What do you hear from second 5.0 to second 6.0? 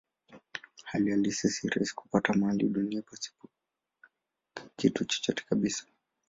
chochote kabisa.